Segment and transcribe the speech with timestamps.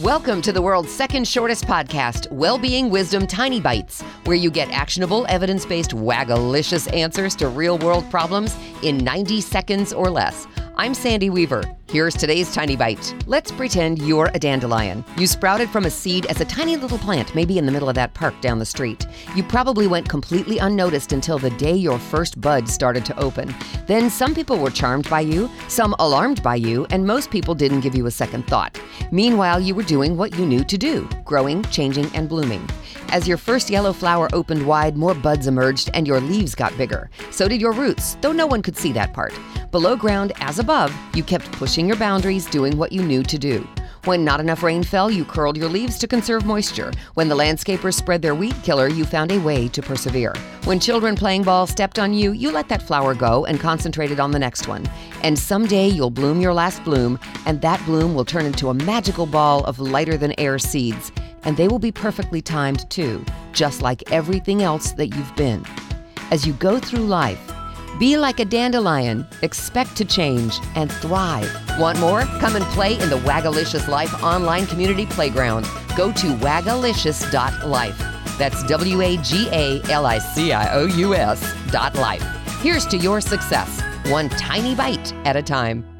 [0.00, 5.26] Welcome to the world's second shortest podcast, Wellbeing Wisdom Tiny Bites, where you get actionable,
[5.28, 10.46] evidence based, wagalicious answers to real world problems in 90 seconds or less.
[10.82, 11.62] I'm Sandy Weaver.
[11.86, 13.14] Here's today's tiny bite.
[13.28, 15.04] Let's pretend you're a dandelion.
[15.16, 17.94] You sprouted from a seed as a tiny little plant, maybe in the middle of
[17.94, 19.06] that park down the street.
[19.36, 23.54] You probably went completely unnoticed until the day your first bud started to open.
[23.86, 27.82] Then some people were charmed by you, some alarmed by you, and most people didn't
[27.82, 28.76] give you a second thought.
[29.12, 32.68] Meanwhile, you were doing what you knew to do growing, changing, and blooming.
[33.10, 37.08] As your first yellow flower opened wide, more buds emerged and your leaves got bigger.
[37.30, 39.32] So did your roots, though no one could see that part.
[39.72, 43.66] Below ground, as above, you kept pushing your boundaries, doing what you knew to do.
[44.04, 46.92] When not enough rain fell, you curled your leaves to conserve moisture.
[47.14, 50.34] When the landscapers spread their weed killer, you found a way to persevere.
[50.64, 54.30] When children playing ball stepped on you, you let that flower go and concentrated on
[54.30, 54.84] the next one.
[55.22, 59.24] And someday you'll bloom your last bloom, and that bloom will turn into a magical
[59.24, 61.10] ball of lighter than air seeds.
[61.44, 65.64] And they will be perfectly timed too, just like everything else that you've been.
[66.30, 67.51] As you go through life,
[67.98, 71.50] be like a dandelion, expect to change, and thrive.
[71.78, 72.22] Want more?
[72.40, 75.66] Come and play in the Wagalicious Life online community playground.
[75.96, 77.98] Go to wagalicious.life.
[78.38, 82.24] That's W A G A L I C I O U S dot life.
[82.60, 85.91] Here's to your success, one tiny bite at a time.